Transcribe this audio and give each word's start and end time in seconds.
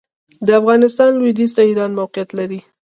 د 0.45 0.47
افغانستان 0.59 1.11
لوېدیځ 1.19 1.51
ته 1.57 1.61
ایران 1.69 1.91
موقعیت 1.99 2.29
لري. 2.39 2.59